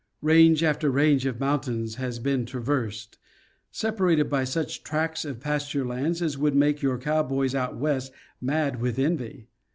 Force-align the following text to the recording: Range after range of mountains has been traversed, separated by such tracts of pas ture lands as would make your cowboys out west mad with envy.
Range 0.23 0.63
after 0.63 0.89
range 0.89 1.27
of 1.27 1.39
mountains 1.39 1.97
has 1.97 2.17
been 2.17 2.43
traversed, 2.47 3.19
separated 3.69 4.31
by 4.31 4.43
such 4.45 4.81
tracts 4.83 5.25
of 5.25 5.39
pas 5.39 5.69
ture 5.69 5.85
lands 5.85 6.23
as 6.23 6.39
would 6.39 6.55
make 6.55 6.81
your 6.81 6.97
cowboys 6.97 7.53
out 7.53 7.77
west 7.77 8.11
mad 8.41 8.81
with 8.81 8.97
envy. 8.97 9.45